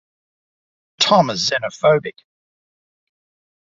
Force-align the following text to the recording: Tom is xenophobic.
Tom 0.99 1.29
is 1.29 1.45
xenophobic. 1.47 2.15